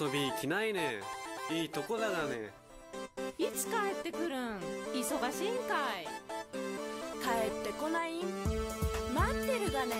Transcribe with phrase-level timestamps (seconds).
[0.00, 1.00] 遊び来ないね。
[1.50, 2.52] いいとこだがね。
[3.36, 4.58] いつ帰ってくるん？
[4.94, 6.06] 忙しいんかい。
[7.20, 8.20] 帰ってこない？
[8.20, 8.22] ん
[9.12, 9.96] 待ってるがね。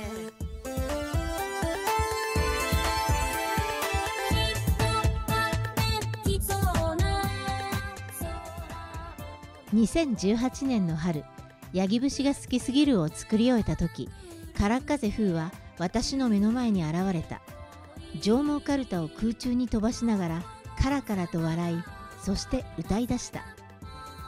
[9.75, 11.25] 2018年の春
[11.73, 14.09] ヤギ節が好きすぎるを作り終えた時
[14.57, 17.43] カラッカゼ風は私の目の前に現れた
[18.21, 20.43] 上毛カルタを空中に飛ばしながら
[20.81, 21.83] カラカラと笑い
[22.23, 23.45] そして歌い出した。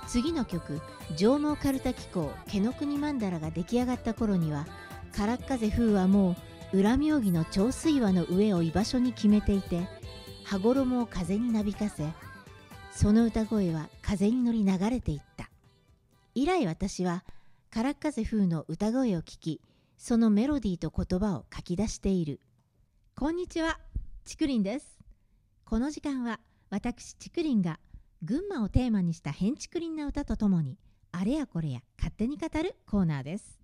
[0.06, 0.80] 次の曲
[1.16, 4.66] 「上毛カルタ機構毛の国曼荼羅」が出来上がった頃には
[5.14, 6.36] カラッカゼ風はも
[6.72, 9.88] う裏妙義の長水輪の上を居場所に決めていて
[10.44, 12.08] 羽衣を風になびかせ
[12.92, 15.48] その歌声は風に乗り流れていった。
[16.34, 17.24] 以来私は
[17.70, 19.60] カラッカゼ風の歌声を聞き
[19.96, 22.40] そのメロディーと言葉を書き出している。
[23.20, 23.78] こんにちは。
[24.24, 24.98] ちくりんです。
[25.66, 26.40] この時間は
[26.70, 27.78] 私ちくりんが
[28.22, 30.78] 群馬をテーマにした変竹林な歌とともに
[31.12, 33.60] あれやこれや勝手に語るコーナーです。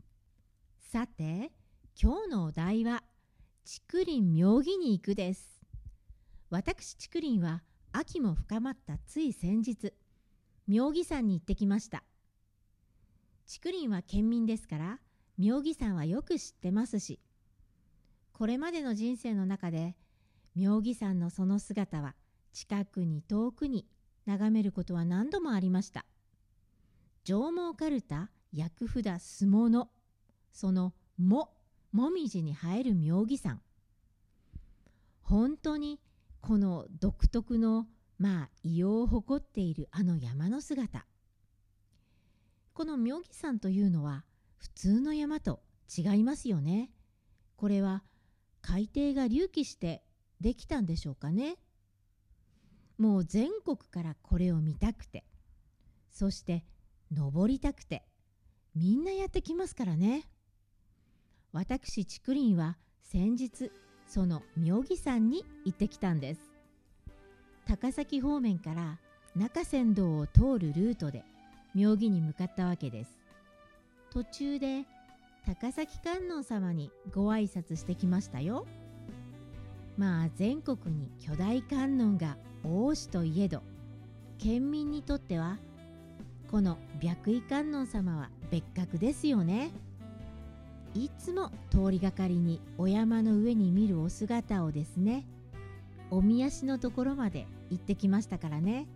[0.92, 1.52] さて
[1.98, 3.02] 今日のお題は
[3.88, 5.62] 竹林妙義に行くです。
[6.50, 7.62] 私竹林は
[7.92, 9.94] 秋も深まったつい先日
[10.68, 12.04] 妙義山に行ってきました。
[13.50, 14.98] 竹林は県民ですから
[15.38, 17.20] 妙義山はよく知ってますし
[18.36, 19.96] これまでの人生の中で
[20.54, 22.14] 妙義山のその姿は
[22.52, 23.86] 近くに遠くに
[24.26, 26.04] 眺めることは何度もありました。
[27.24, 29.88] 上毛かるた薬札相撲の
[30.52, 31.54] その「も」
[31.92, 33.62] もみじに生える妙義山。
[35.22, 35.98] 本当に
[36.42, 41.06] この独特のまあ異様を誇っているあの山の姿。
[42.74, 44.26] この妙義山というのは
[44.58, 46.90] 普通の山と違いますよね。
[47.56, 48.04] これは
[48.66, 50.02] 海底が隆起して
[50.40, 51.56] できたんでしょうかね。
[52.98, 55.24] もう全国からこれを見たくて。
[56.10, 56.64] そして
[57.12, 58.04] 登りたくて。
[58.74, 60.28] みんなやってきますからね。
[61.52, 63.70] 私竹林は先日
[64.06, 66.40] その妙義山に行ってきたんです。
[67.66, 68.98] 高崎方面から
[69.36, 71.24] 中山道を通るルートで
[71.74, 73.10] 妙義に向かったわけです。
[74.10, 74.84] 途中で
[75.46, 78.66] 高崎観音様にご挨拶してきましたよ。
[79.96, 83.62] まあ全国に巨大観音が多しといえど
[84.38, 85.58] 県民にとっては
[86.50, 89.70] この白衣観音様は別格ですよね。
[90.94, 95.26] いつも通りがかりにお山の上に見るお姿をですね
[96.10, 98.88] おみ足のところまで行ってきましたからね。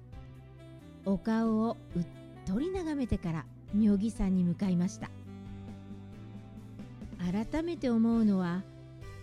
[1.05, 2.07] お顔をうっ
[2.45, 5.11] とり眺めてから妙義山に向かいました。
[7.21, 8.63] 改めて思うのは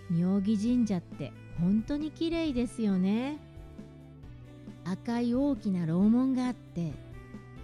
[0.10, 3.40] 妙義神社って本当に綺麗ですよね。
[4.86, 6.94] 赤い大きな楼門があって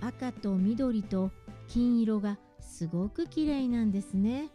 [0.02, 1.32] 赤と緑と
[1.68, 4.50] 金色がすごく綺麗なんですね。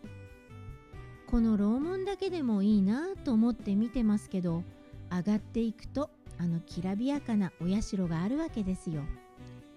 [1.28, 4.65] この楼門だけでもいいなと思って見てますけど
[5.11, 9.03] 上がっていくとあのきらびやかなお社があるわけですよ。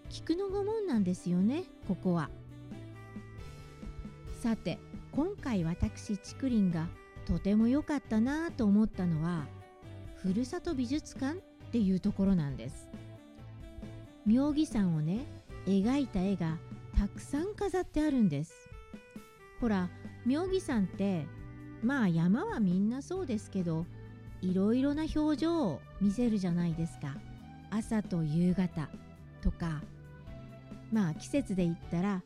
[0.10, 2.30] 菊の御門なんですよねここは。
[4.42, 4.80] さて
[5.12, 6.88] 今回私竹林が
[7.26, 9.46] とても良かったなと思ったのは
[10.16, 11.42] ふるさと美術館っ
[11.72, 12.90] ていうところなんです。
[14.26, 15.26] 妙義山をね
[15.66, 16.58] 描いた絵が
[16.98, 18.70] たくさん飾ってあるんです。
[19.60, 19.90] ほら
[20.26, 21.26] 妙義山って
[21.84, 23.86] まあ山はみんなそうですけど
[24.42, 27.18] いろいろな表情を見せるじゃないですか。
[27.70, 28.90] 朝と夕方
[29.42, 29.82] とか
[30.92, 32.24] まあ季節で言ったら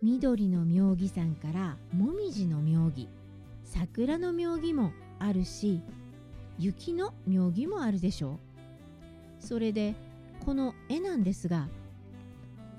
[0.00, 3.08] 緑の妙義山からもみじの妙義
[3.64, 5.82] 桜の妙義もあるし
[6.56, 8.38] 雪の妙義もあるでしょう。
[9.40, 9.96] それで
[10.44, 11.68] この絵なんですが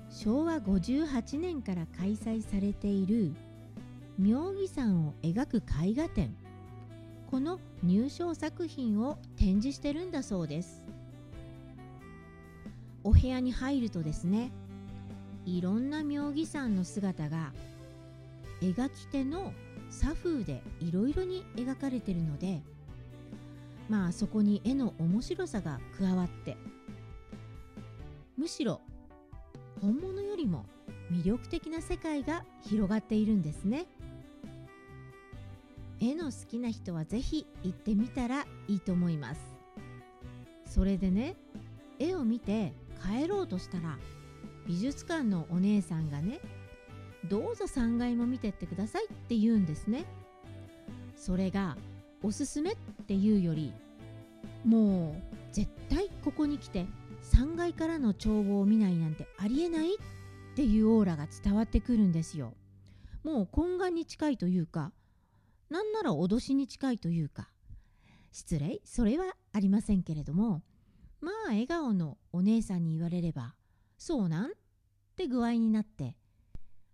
[0.08, 3.34] 昭和58年から開催されている
[4.18, 6.34] 妙義山を描く絵画展
[7.30, 10.82] この入賞作品を展示してるんだそうです。
[13.04, 14.50] お部屋に入るとですね
[15.44, 17.52] いろんな妙義山の姿が
[18.60, 19.52] 描き手の
[19.88, 22.62] 作風でいろいろに描かれてるので
[23.88, 26.56] まあそこに絵の面白さが加わって
[28.36, 28.80] むしろ
[29.80, 30.66] 本物よりも
[31.10, 33.86] 魅力的な世界が広がっているんですね。
[36.00, 39.40] 絵の好きな人はぜひ行ってみたらいいと思います。
[40.66, 41.36] それでね
[41.98, 42.72] 絵を見て
[43.02, 43.98] 帰ろうとしたら
[44.70, 46.38] 美術館のお姉さんがね
[47.28, 50.04] どうぞ3階も見てってくださいって言うんですね
[51.16, 51.76] それが
[52.22, 52.76] おすすめっ
[53.08, 53.72] ていうより
[54.64, 55.22] もう
[55.52, 56.86] 絶対ここに来て
[57.32, 59.98] 3階からの眺望を見ないなんてありえないっ
[60.54, 62.54] ていうオーラが伝わってくるんですよ。
[63.24, 64.92] もう懇願に近いというか
[65.68, 67.50] なんなら脅しに近いというか
[68.30, 70.62] 失礼それはありませんけれども
[71.20, 73.56] まあ笑顔のお姉さんに言われれば
[73.98, 74.50] そうなん？
[75.20, 76.16] って具合になって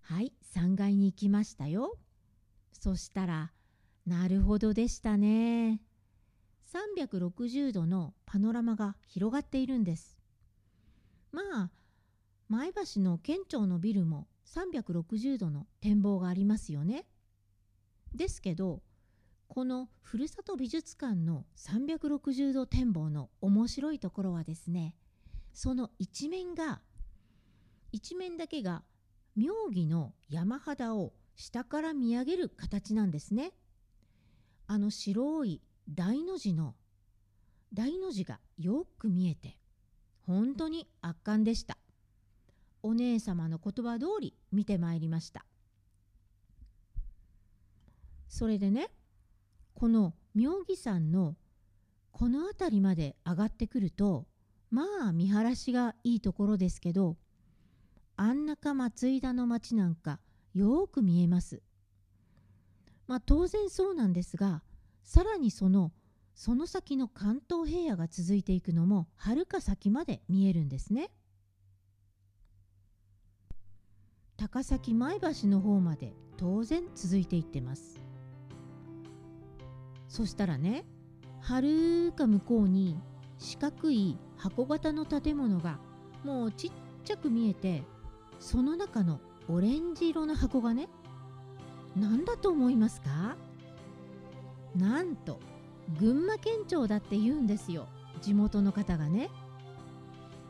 [0.00, 1.96] はい3階に行きましたよ。
[2.72, 3.52] そしたら
[4.04, 5.80] なるほどでしたね。
[6.72, 10.18] 360度のパノラマが広がっているんです。
[11.30, 11.70] まあ
[12.48, 17.06] 前橋の県庁のビルも360度の展望がありますよね。
[18.12, 18.82] ですけど
[19.46, 24.96] このふるさと美術館の360度展望の面白いところはですね
[25.52, 26.80] その一面が
[27.96, 28.82] 一面だけが
[29.36, 33.54] 妙義の山肌を下から見上げる形なんですね。
[34.66, 36.74] あの白い大の字の
[37.72, 39.56] 大の字がよく見えて
[40.26, 41.78] 本当に圧巻でした。
[42.82, 45.46] お姉様の言葉通り見てまいりました。
[48.28, 48.90] それでね
[49.72, 51.34] この妙義山の
[52.12, 54.26] この辺りまで上がってくると
[54.70, 57.16] まあ見晴らしがいいところですけど
[58.16, 60.20] 安中松井田の町なんか
[60.54, 61.62] よく見えます。
[63.06, 64.62] まあ当然そうなんですが
[65.04, 65.92] さらにその
[66.34, 71.10] その先の関東平野が続いていくのもはるか先まで見えるんですね。
[74.36, 78.00] 高崎前橋の方まで当然続いていってます。
[80.08, 80.84] そしたらね
[81.40, 82.98] はるか向こうに
[83.38, 85.78] 四角い箱型の建物が
[86.24, 86.72] もうちっ
[87.04, 87.82] ちゃく見えて
[88.38, 90.88] その中のオレンジ色の箱がね
[91.96, 93.36] 何だと思いますか？
[94.74, 95.40] なんと
[95.98, 97.86] 群馬県庁だって言うんですよ。
[98.20, 99.30] 地元の方がね。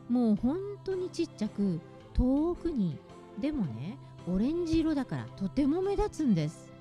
[0.08, 1.80] もう本当にちっちゃく
[2.14, 2.98] 遠くに
[3.38, 3.98] でもね
[4.28, 6.72] オレンジ色だからとても目立つんです。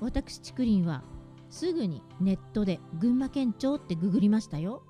[0.00, 1.02] 私竹林は
[1.50, 4.82] すぐにネットで群馬県庁ってググりましたよ。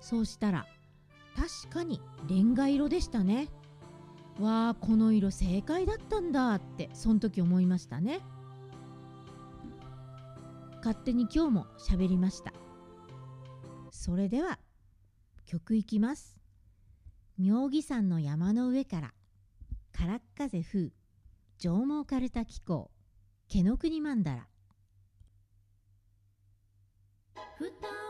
[0.00, 0.66] そうしたら
[1.36, 3.48] 確かにレンガ色でしたね。
[4.40, 8.20] わあこの色正解だったんだってその時思いましたね。
[10.78, 12.54] 勝手に今日も喋りました。
[13.90, 14.58] それでは
[15.44, 16.38] 曲いきます。
[17.38, 19.12] 妙義山の山の上から
[19.92, 20.90] からっ風風
[21.58, 22.90] 上毛かるた気候
[23.48, 24.46] 毛の国曼荼羅。
[27.58, 28.09] 蓋を